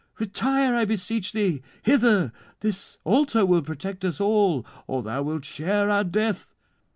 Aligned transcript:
Retire, 0.17 0.73
I 0.75 0.83
beseech 0.85 1.31
thee, 1.31 1.61
hither; 1.83 2.31
this 2.61 2.97
altar 3.03 3.45
will 3.45 3.61
protect 3.61 4.03
us 4.03 4.19
all, 4.19 4.65
or 4.87 5.03
thou 5.03 5.21
wilt 5.21 5.45
share 5.45 5.91
our 5.91 6.03
death." 6.03 6.55